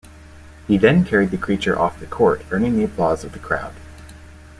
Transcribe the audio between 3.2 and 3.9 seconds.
of the crowd.